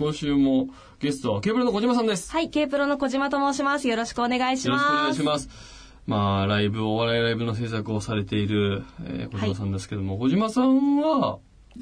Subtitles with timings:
[0.00, 0.68] 今週も
[0.98, 2.32] ゲストはケーブルの小島さんです。
[2.32, 3.86] はい、K プロの小島と申します。
[3.86, 4.82] よろしくお願いします。
[4.82, 5.50] よろしくお願いします。
[6.06, 11.40] まあ、ライブ、お笑いライブの制作をされている、えー小島さんですけども、小島さんは、は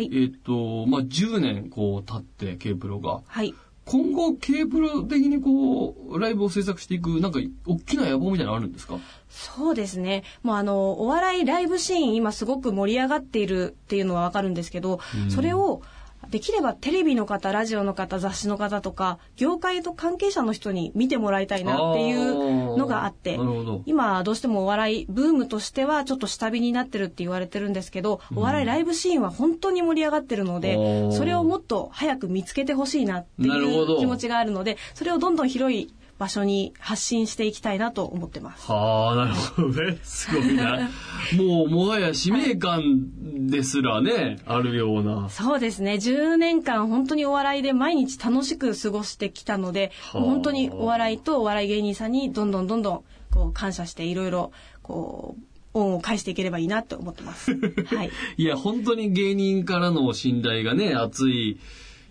[0.00, 0.10] い。
[0.12, 3.20] えっ、と、まあ、10年こう経って、K プロが。
[3.28, 3.54] はい。
[3.84, 8.98] 今後、K プロ的にこう、ライブを制作していく、なんか、大きな野望みたいなのあるんですか？
[9.28, 10.24] そうですね。
[10.42, 15.82] もうあの、お笑いライブシーン今すごく盛り上がっているっていうのはわかるんですけど、それを、
[16.30, 23.38] できればテレビの方、ラジオの方、雑誌の方とか、業界と関係者の人に見てもらいたいなっていうのがあって
[23.86, 38.70] 今どうしてもお笑いブームとしてはちょっと下火になってるって言われてるんですけど、お笑いライブシーンは本当に盛り上がってるのでそれをもっと早く見つけてほしいなっていう気持ちがあるので、それをどんどん広い場所に発信していきたいなと思ってます。
[38.70, 39.98] はあ、なるほどね。
[40.02, 40.90] すごいな。
[41.34, 45.30] もう、もはや使命感ですらね、あるような。
[45.30, 45.94] そうですね。
[45.94, 57.52] 10年間本当にお笑いで毎日楽しく過ごしてきたので、はあ本当にお笑いとお笑い芸人さんにどんどんどんどんこう感謝していろいろこう恩を返していければいいなと思ってます。
[57.96, 58.10] はい。
[58.36, 61.58] いや、本当に芸人からの信頼がね、熱い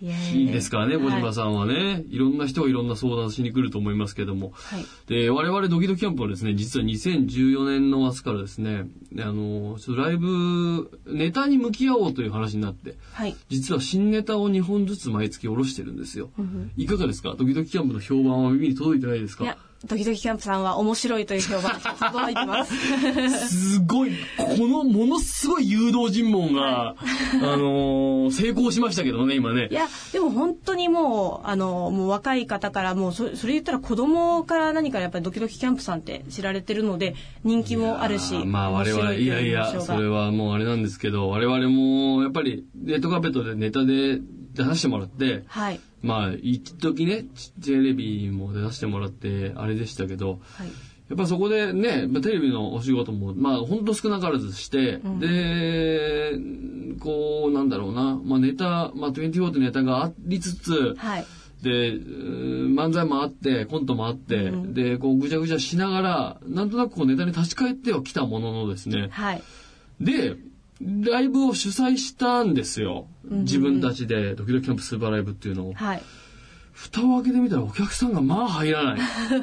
[0.02, 1.34] いやいいですからね、小島ん。
[1.34, 4.52] さんはね、い、ろんな人がいろんな相談しに来ると思いますけども。
[4.54, 4.84] はい。
[5.06, 13.36] で、我々ドキドキキャンプはですね、実は2014年の末からですね、あの、ちょっとライブ、ネタに向き合おうという話になって、はい。
[13.50, 16.30] 実は新ネタを2本ずつ毎月下ろしてるんですよ。
[16.76, 17.34] いかがですか？
[17.38, 23.48] ドキドキキャンプの評判は耳に届いてないですか、ドキドキキャンプさんは面白いという評判が届いてます。
[23.48, 26.96] すごい、このものすごい誘導尋問が、
[27.42, 29.74] あのー成功しましたけどね、今ねい。
[29.74, 44.20] や、でも本当にもう、あの、もう若い方から、もうそ、それ言ったら子供から何からやっぱりドキドキキャンプさんって知られてるので、人気もあるし、まあ我々、いやいや、それはもうあれなんですけど、我々もやっぱりレッドカーペットでネタで
[44.60, 45.80] 出させてもらって、はい。
[46.02, 47.24] まあ一時ね、
[47.64, 50.68] テレビも出させてもらって、あれでしたけど、はい。
[51.08, 56.38] やっぱそこでね、まあテレビのお仕事も、まあほんと少なからずして、で、
[57.00, 61.26] こう、なんだろうな、まあネタ、まあ24ってネタがありつつ、はい。
[61.62, 69.42] で、漫才もあって、コントもあって、で、こうぐちゃぐちゃしながら、なんとなくこうネタに立ち返ってはきたもののですね、はい。
[70.00, 70.36] で、
[70.80, 73.06] ライブを主催したんですよ。
[73.24, 75.74] 自分たちで、ドキドキキャンプスーパーライブっていうのを。
[75.74, 76.02] はい。
[76.72, 79.00] 蓋を開けてみたらお客さんがまあ入らない。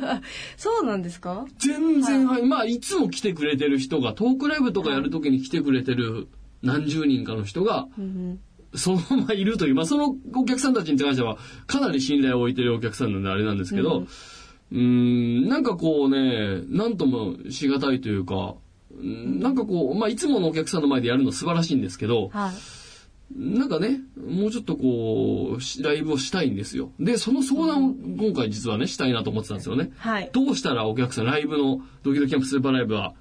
[0.57, 1.45] そうなんですか？
[1.59, 6.27] 全然入、まあいつも来てくれてる人が、トークライブとかやるときに来てくれてる
[6.63, 8.39] 何十人かの人が、うん
[8.73, 11.37] そのままいるという、まあそのお客さんたちに関しては、
[11.67, 14.07] かなり信頼を置いてるお客さんなんであれなんですけど、
[14.71, 14.77] うー
[15.45, 18.55] ん、なんかこうね、なんともしがたいというか、うん
[18.99, 22.53] なんかこう、まあいつものお客さんの前でやるの素晴らしいんですけど、はい。
[23.35, 26.91] なんかね、もうちょっとこう、しライブをしたいんですよ。
[26.99, 29.91] で、その相談を今回実はね、したいなと思ってたんですよね。
[29.97, 30.29] はい。
[30.31, 33.13] どうしたらお客さん、ライブのドキドキキャンプスーパーライブは、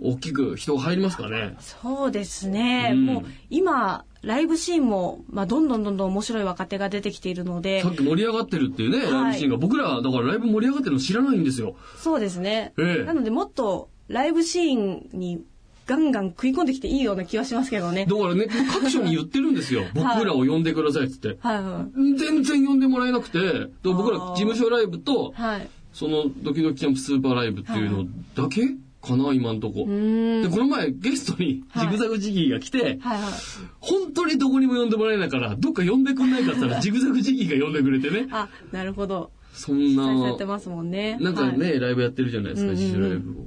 [0.00, 1.54] 大きく人が入りますかね？
[1.60, 2.92] そうですね。
[2.92, 9.56] うんもう今、ライブシーンも、まあ、どんどんどんどん面白い若手が出てきているのでさ、っき盛り上がってるっていうね、はいライブシーンが。
[9.56, 11.74] 僕ら、だからライブ盛り上がってるの知らないんですよ。
[11.98, 12.72] そうですね。
[12.78, 15.44] ええなのでもっとライブシーンに
[15.86, 18.06] ガンガン食い込んできていいような気はしますけどね。
[18.06, 19.84] だからね、各所に言ってるんですよ。
[19.94, 21.38] 僕らを呼んでくださいっつって。
[21.40, 22.16] はいはい。
[22.16, 25.68] 全然呼んでもらえなくて、で僕ら事務所ライブと、はい。
[25.92, 28.62] そのドキドキキャンプスーパーライブっていうのだけ
[29.02, 29.80] かな、今んとこ。
[29.80, 33.32] で、この前ゲストにジグザグジギーが来て、はいはい。
[33.80, 38.28] 本当にどこにも呼んでもらえないから、どっか呼んでくんないかったら、ジグザグジギーが呼んでくれてね。
[38.30, 39.32] あ、なるほど。
[39.52, 41.18] そん期待さなれて、ますもんね。
[41.20, 43.46] なんかね、はいライブやってるじゃないですか、自主ライブを。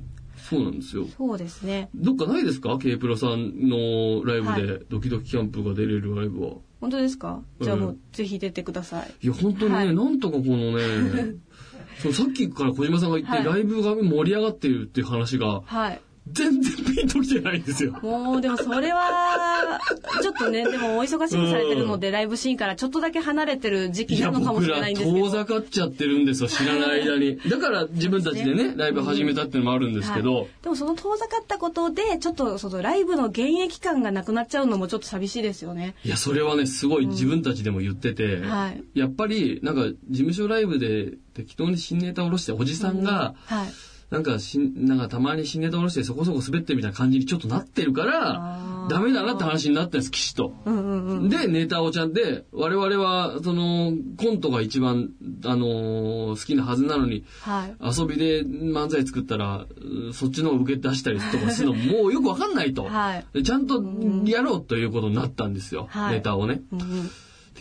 [0.50, 1.06] そうなんですよ。
[1.18, 1.90] そうですね。
[1.96, 6.52] どっかないですか ?K プロさんのライブはでドキドキキャンプが出れるライブは。
[6.82, 7.42] 本当ですか？
[7.62, 9.14] じゃあもううぜひ出てください。
[9.24, 11.36] いや、本当にね、はいなんとかこのね、
[12.00, 16.02] そうさっきから小島さんが言って、はいライブが盛り上がってるっていう話が、はい。
[16.28, 17.92] 全然ピンときてないんですよ。
[18.02, 19.80] もう、でもそれは、
[20.22, 25.26] ちょっとね、でもお忙しくされてるので、ライブシーンからちょっとだけ離れてる時期なのかもしれないんですけど。
[25.26, 27.38] 遠ざかっちゃってるんですよ、知らない間に。
[27.38, 35.96] だから自分たちでね、ライブ始めたっていうのもあるんですけど、はいでもその遠ざかったことで、ちょっとそのライブの現役感がなくなっちゃうのもちょっと寂しいですよね。
[36.04, 43.68] いや、それはね、すごい自分たちでも言ってて、はいやっぱり、なんか、事務所ライブで適当に新ネタ下ろして、おじさんが、はい。
[44.10, 48.60] なんかしん、なんかたまに新ネタ下ろしてそこそこ滑ってるみたいな感じにちょっとなってるから
[48.90, 50.54] ダメだなって話になったんです、騎士と。
[50.66, 51.30] うんうんうん。
[51.30, 55.10] で、ネタをちゃんで、我々は、その、コントが一番、
[55.46, 57.76] あのー好きなはずなのに、はい。
[58.00, 59.66] 遊びで漫才作ったら、
[60.10, 62.84] うそっちの方受け出したりとかするのももうよくわかんないと。
[62.84, 63.84] はいでちゃんと
[64.26, 66.62] やろうということになったんですよ、はいネタをね。
[66.72, 67.10] うんうんで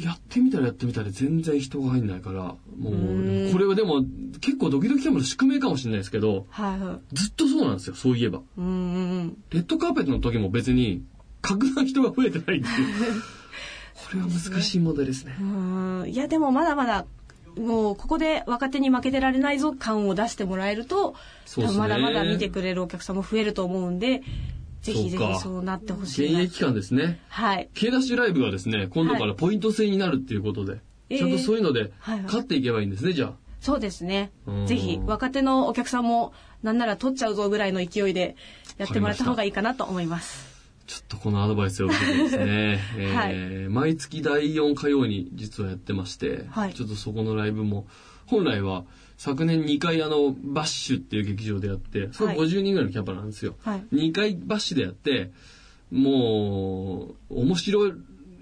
[0.03, 2.57] やってみたらやってみたら全然人が入んないから、も
[2.91, 4.05] うこれはでも
[4.41, 7.15] 結構ドキドキキャンプの宿命かもしれないですけど、はいはい。
[7.15, 8.41] ずっとそうなんですよ、そういえば。
[8.57, 9.37] うん。
[9.51, 11.05] レッドカーペットの時も別に、
[11.43, 12.65] 格段人が増えてないっていう。
[13.95, 15.37] これは難しい問題ですね。
[15.41, 17.07] うんいやでもまだまだ
[17.57, 21.15] もうここで若手に負けてられないぞ感を出してもらえると、
[21.57, 24.23] ねまだまだ見てくれるお客さんも増えると思うんで
[24.85, 26.41] ぜひぜひそうなってほしいな。
[26.41, 27.19] 現役感ですね。
[27.29, 27.71] はい。
[27.73, 31.19] K ダッシュライブがですね、今度からポイント制になるっていうことで、えー。
[31.19, 32.23] ちゃんとそういうのではいはい。
[32.25, 33.33] 勝っていけばいいんですね、じゃあ。
[33.61, 34.31] そうですね。
[34.47, 34.67] うん。
[34.67, 38.37] ぜひ若手のお客さんもなんなら取っちゃうぞぐらいの勢いで
[38.77, 40.53] やってもらった方がいいかなと思います。
[40.87, 46.75] ちょっとこのアドバイスを受けてですね、 えー毎月第4火曜に実はやってまして、はい。
[46.75, 47.87] ちょっとそこのライブも、
[48.27, 48.85] 本来は
[49.25, 53.55] 昨年2回あの、バッシュっていう劇場でやって、それはい50人ぐらいのキャパなんですよ。
[53.63, 53.85] はい。
[53.91, 55.31] 2回バッシュでやって、
[55.91, 57.89] もう、面白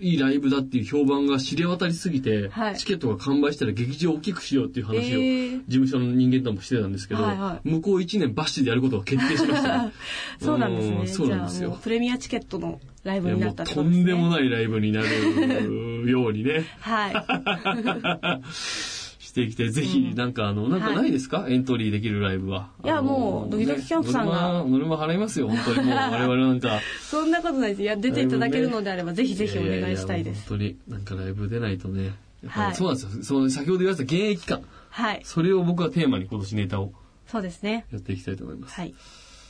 [0.01, 2.77] いライブだっていう評判が知れ渡りすぎて、はい。
[2.77, 5.03] チケットが完売したら劇場を大きくしようっていう話を、え。
[5.03, 7.69] ー事務所の人間ともしてたんですけど、はいはい。
[7.69, 9.93] 向こう1年バッシュでやることが決定しましたね。
[10.43, 11.07] そうなんですね。
[11.07, 11.59] そうなんですよ。
[11.61, 11.79] じゃあもう。
[11.81, 13.71] プレミアチケットのライブになったと。
[13.71, 17.15] ことですねんでもないライブになるようにね、 はい
[19.33, 19.71] していきたい。
[19.71, 22.69] ぜひ、なんかあの、なんかないですか、エントリーできるライブは。
[22.85, 25.89] いやもうドキドキキャンプさんがねノルマ、払いますよ、本当に。
[25.89, 26.81] もう 我々なんか。
[27.01, 32.13] そんなことないですいや出ていただけるのであればぜひぜひお願いしたいです本当に、なんかライブ出ないとね。
[32.47, 33.23] はいそうなんですよ。
[33.23, 34.63] その先ほど言われた現役感。
[34.91, 36.93] はいそれを僕はテーマに今年ネタを
[37.27, 38.75] そうですねやっていきたいと思います。
[38.75, 38.95] はい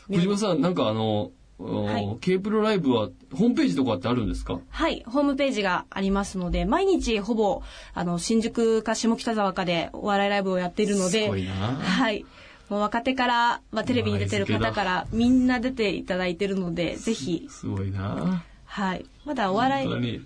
[0.09, 1.31] 小島さん、なんかあの、
[1.63, 2.17] はい。
[2.21, 4.61] ケープロライブはホームページとかってあるんですか？
[4.69, 7.63] はい、ホームページがありますので、毎日ほぼ、
[7.95, 12.25] あの、新宿か下北沢かでお笑いライブをやっているので、はい。
[12.69, 18.43] もう若手から、まあ、テレビに出てる方から、みんな出ていただいてるので、ぜひ、すごいな。
[18.65, 19.05] はい。
[19.27, 20.23] まだお笑い、本当に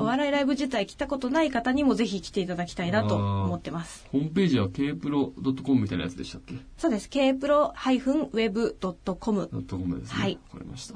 [0.00, 4.06] お笑いライブ自体来たことない方にもぜひ来ていただきたいなと思ってます。
[4.10, 6.54] ホームページは kpro.com みたいなやつでしたっけ？
[6.78, 7.08] そうです。
[7.08, 8.72] kpro-web.com。
[8.80, 10.18] ドットコムですね。
[10.18, 10.94] はいわかりました。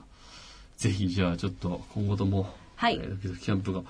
[0.78, 3.82] ぜひじゃあちょっと今後とも、はいえードキドキキャンプが、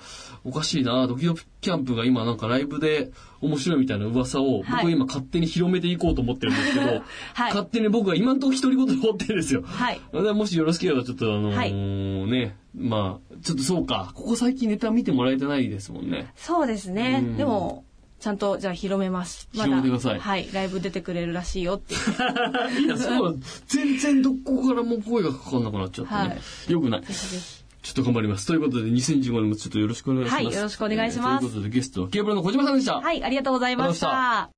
[0.43, 3.11] おかしいなドキドキキャンプが今なんかライブで
[3.41, 6.85] 面白いみたいな噂を、はい僕は今勝手に広めていこうと思ってるんですけど、
[7.33, 9.63] はい勝手に僕は今のところ独り言で思ってるんですよ。
[9.63, 9.99] はい。
[10.11, 16.31] もしよろしければちょっとあのーはいね、まあ、ちょっとそうか、ここ最近ネタ見てもらえてないですもんね。
[16.35, 17.37] そうですねうん。
[17.37, 17.85] でも、
[18.19, 19.47] ちゃんとじゃあ広めます。
[19.53, 20.49] ま広めてくださいはい。
[20.51, 22.01] ライブ出てくれるらしいよっていう。
[22.85, 26.19] いや、そう、全然どこからも声がかかんなくなっちゃってね。
[26.19, 26.25] は
[26.69, 27.01] いよくない。
[27.01, 28.47] ぜひぜひちょっと頑張ります。
[28.47, 30.43] ということで、2015年もちょっとよろしくお願いします。
[30.43, 32.99] はいよろしくお願いしますえーということで、ゲストはケーブルの小島さんでした。
[32.99, 34.49] はい、ありがとうございました。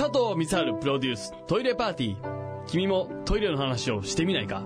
[0.00, 2.64] 佐藤光春プロデューストイレパーティー。
[2.66, 4.62] 君もトイレの話をしてみないか？